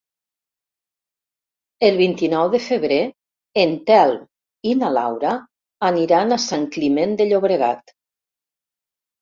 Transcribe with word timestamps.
El 1.89 1.99
vint-i-nou 1.99 2.49
de 2.55 2.61
febrer 2.69 2.97
en 3.65 3.75
Telm 3.91 4.17
i 4.71 4.73
na 4.81 4.89
Laura 4.97 5.35
aniran 5.91 6.37
a 6.39 6.43
Sant 6.47 6.67
Climent 6.79 7.15
de 7.23 7.29
Llobregat. 7.31 7.97